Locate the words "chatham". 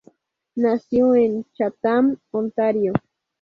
1.53-2.17